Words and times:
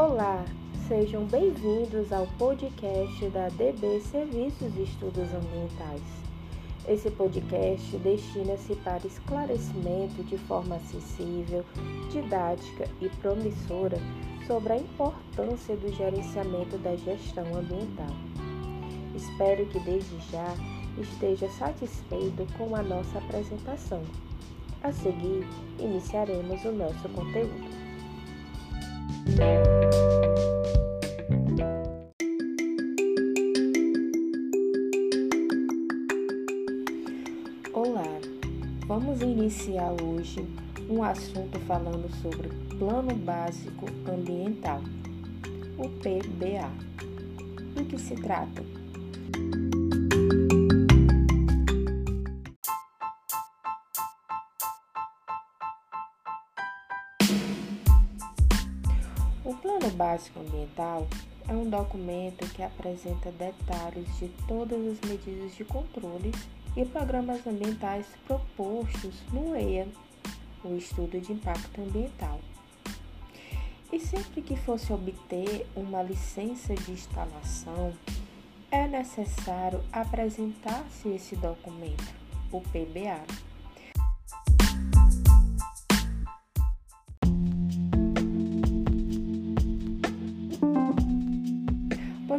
Olá, 0.00 0.42
sejam 0.88 1.26
bem-vindos 1.26 2.10
ao 2.10 2.26
podcast 2.38 3.28
da 3.28 3.50
DB 3.50 4.00
Serviços 4.00 4.74
e 4.74 4.84
Estudos 4.84 5.28
Ambientais. 5.34 6.00
Esse 6.88 7.10
podcast 7.10 7.98
destina-se 7.98 8.76
para 8.76 9.06
esclarecimento 9.06 10.24
de 10.24 10.38
forma 10.38 10.76
acessível, 10.76 11.66
didática 12.10 12.88
e 13.02 13.10
promissora 13.20 13.98
sobre 14.46 14.72
a 14.72 14.78
importância 14.78 15.76
do 15.76 15.94
gerenciamento 15.94 16.78
da 16.78 16.96
gestão 16.96 17.44
ambiental. 17.54 18.16
Espero 19.14 19.66
que 19.66 19.80
desde 19.80 20.18
já 20.32 20.54
esteja 20.98 21.46
satisfeito 21.50 22.46
com 22.56 22.74
a 22.74 22.82
nossa 22.82 23.18
apresentação. 23.18 24.02
A 24.82 24.90
seguir, 24.92 25.46
iniciaremos 25.78 26.64
o 26.64 26.72
nosso 26.72 27.06
conteúdo. 27.10 27.89
Olá, 37.72 38.04
vamos 38.86 39.20
iniciar 39.20 39.92
hoje 40.02 40.46
um 40.88 41.02
assunto 41.02 41.58
falando 41.60 42.10
sobre 42.20 42.48
Plano 42.78 43.14
Básico 43.14 43.86
Ambiental, 44.08 44.80
o 45.78 45.88
PBA. 45.88 46.70
Do 47.74 47.84
que 47.84 47.98
se 47.98 48.14
trata? 48.16 48.79
Plano 59.80 59.96
Básico 59.96 60.40
Ambiental 60.40 61.08
é 61.48 61.52
um 61.52 61.68
documento 61.68 62.46
que 62.50 62.62
apresenta 62.62 63.32
detalhes 63.32 64.06
de 64.18 64.28
todas 64.46 64.78
as 64.78 65.00
medidas 65.08 65.54
de 65.56 65.64
controle 65.64 66.32
e 66.76 66.84
programas 66.84 67.46
ambientais 67.46 68.04
propostos 68.26 69.14
no 69.32 69.56
EIA, 69.56 69.88
o 70.62 70.76
Estudo 70.76 71.18
de 71.18 71.32
Impacto 71.32 71.80
Ambiental. 71.80 72.40
E 73.90 73.98
sempre 73.98 74.42
que 74.42 74.54
fosse 74.54 74.92
obter 74.92 75.66
uma 75.74 76.02
licença 76.02 76.74
de 76.74 76.92
instalação, 76.92 77.94
é 78.70 78.86
necessário 78.86 79.82
apresentar-se 79.90 81.08
esse 81.08 81.36
documento, 81.36 82.14
o 82.52 82.60
PBA. 82.60 83.24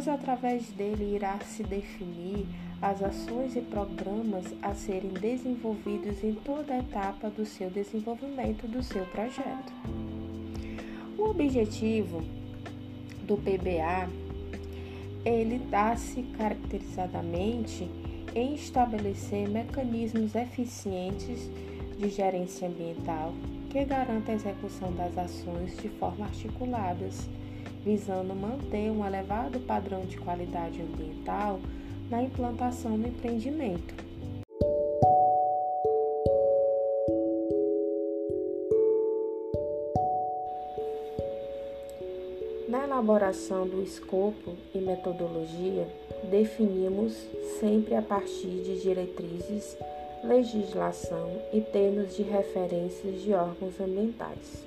Pois 0.02 0.08
através 0.08 0.66
dele 0.72 1.14
irá 1.14 1.38
se 1.44 1.62
definir 1.62 2.44
as 2.80 3.00
ações 3.00 3.54
e 3.54 3.60
programas 3.60 4.44
a 4.60 4.74
serem 4.74 5.12
desenvolvidos 5.12 6.24
em 6.24 6.34
toda 6.34 6.76
etapa 6.76 7.30
do 7.30 7.46
seu 7.46 7.70
desenvolvimento 7.70 8.66
do 8.66 8.82
seu 8.82 9.04
projeto. 9.06 9.72
O 11.16 11.30
objetivo 11.30 12.20
do 13.28 13.36
PBA 13.36 14.08
ele 15.24 15.58
dá-se 15.70 16.22
caracterizadamente 16.36 17.88
em 18.34 18.54
estabelecer 18.54 19.48
mecanismos 19.48 20.34
eficientes 20.34 21.48
de 21.96 22.08
gerência 22.08 22.66
ambiental 22.66 23.32
que 23.70 23.84
garantam 23.84 24.34
a 24.34 24.36
execução 24.36 24.92
das 24.94 25.16
ações 25.16 25.76
de 25.76 25.88
forma 25.90 26.24
articuladas 26.24 27.28
visando 27.84 28.34
manter 28.34 28.90
um 28.90 29.04
elevado 29.04 29.58
padrão 29.60 30.02
de 30.02 30.16
qualidade 30.18 30.80
ambiental 30.80 31.60
na 32.08 32.22
implantação 32.22 32.98
do 32.98 33.08
empreendimento. 33.08 33.94
Na 42.68 42.84
elaboração 42.84 43.66
do 43.66 43.82
escopo 43.82 44.54
e 44.74 44.78
metodologia, 44.78 45.86
definimos 46.30 47.12
sempre 47.58 47.94
a 47.94 48.02
partir 48.02 48.62
de 48.62 48.80
diretrizes, 48.80 49.76
legislação 50.24 51.30
e 51.52 51.60
termos 51.60 52.16
de 52.16 52.22
referências 52.22 53.22
de 53.22 53.32
órgãos 53.32 53.78
ambientais. 53.80 54.64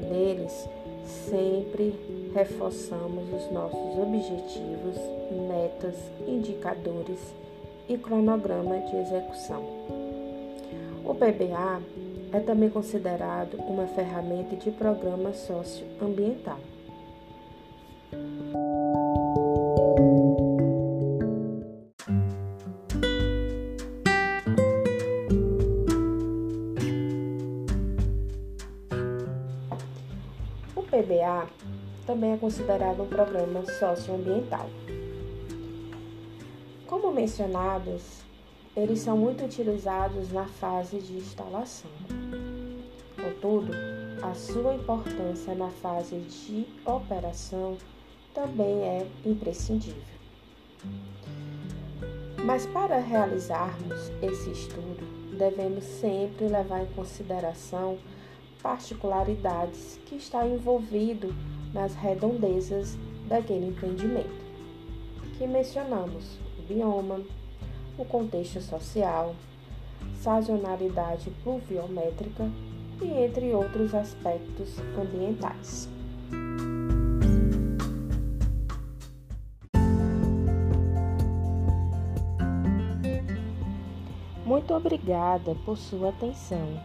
Neles, 0.00 0.68
sempre 1.08 1.94
reforçamos 2.34 3.24
os 3.32 3.50
nossos 3.52 3.98
objetivos, 3.98 4.96
metas, 5.48 5.96
indicadores 6.26 7.18
e 7.88 7.96
cronograma 7.96 8.78
de 8.80 8.96
execução. 8.96 9.62
O 11.04 11.14
PBA 11.14 11.80
é 12.32 12.40
também 12.40 12.68
considerado 12.68 13.54
uma 13.54 13.86
ferramenta 13.86 14.54
de 14.56 14.70
programa 14.70 15.32
socioambiental. 15.32 16.58
PBA 30.98 31.46
também 32.04 32.32
é 32.32 32.36
considerado 32.36 33.02
um 33.02 33.06
programa 33.06 33.64
socioambiental. 33.64 34.68
Como 36.86 37.12
mencionados, 37.12 38.22
eles 38.76 38.98
são 39.00 39.16
muito 39.16 39.44
utilizados 39.44 40.32
na 40.32 40.46
fase 40.46 40.98
de 40.98 41.18
instalação. 41.18 41.90
Contudo, 43.14 43.72
a 44.22 44.34
sua 44.34 44.74
importância 44.74 45.54
na 45.54 45.70
fase 45.70 46.18
de 46.18 46.66
operação 46.84 47.76
também 48.34 48.82
é 48.82 49.06
imprescindível. 49.24 50.02
Mas 52.44 52.66
para 52.66 52.98
realizarmos 52.98 54.10
esse 54.22 54.50
estudo, 54.50 55.06
devemos 55.36 55.84
sempre 55.84 56.48
levar 56.48 56.82
em 56.82 56.86
consideração 56.86 57.98
particularidades 58.62 60.00
que 60.06 60.16
está 60.16 60.46
envolvido 60.46 61.34
nas 61.72 61.94
redondezas 61.94 62.96
daquele 63.28 63.68
empreendimento, 63.68 64.44
que 65.36 65.46
mencionamos 65.46 66.38
o 66.58 66.62
bioma, 66.62 67.20
o 67.98 68.04
contexto 68.04 68.60
social, 68.60 69.34
sazonalidade 70.20 71.30
pluviométrica 71.42 72.50
e 73.00 73.24
entre 73.24 73.54
outros 73.54 73.94
aspectos 73.94 74.78
ambientais. 75.00 75.88
Muito 84.58 84.74
obrigada 84.74 85.54
por 85.64 85.78
sua 85.78 86.08
atenção. 86.08 86.82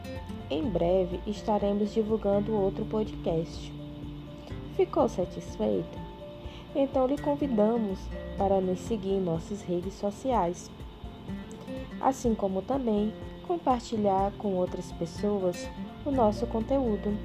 Em 0.48 0.62
breve 0.62 1.20
estaremos 1.26 1.92
divulgando 1.92 2.54
outro 2.54 2.86
podcast. 2.86 3.74
Ficou 4.76 5.10
satisfeito? 5.10 5.98
Então 6.76 7.08
lhe 7.08 7.18
convidamos 7.18 7.98
para 8.38 8.62
nos 8.62 8.78
seguir 8.78 9.14
em 9.14 9.22
nossas 9.22 9.64
redes 9.64 9.96
sociais, 9.96 10.70
assim 12.00 12.36
como 12.36 12.62
também 12.62 13.12
compartilhar 13.48 14.32
com 14.38 14.54
outras 14.54 14.92
pessoas 14.92 15.68
o 16.06 16.12
nosso 16.12 16.46
conteúdo. 16.46 17.18